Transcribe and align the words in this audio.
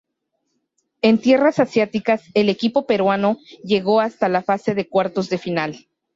En 1.03 1.19
tierras 1.19 1.59
asiáticas, 1.59 2.23
el 2.33 2.49
equipo 2.49 2.87
peruano 2.87 3.37
llegó 3.63 3.99
hasta 4.01 4.29
la 4.29 4.41
fase 4.41 4.73
de 4.73 4.89
cuartos 4.89 5.29
de 5.29 5.37
final. 5.37 5.85